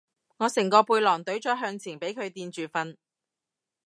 [0.37, 2.97] 我成個背囊隊咗向前俾佢墊住瞓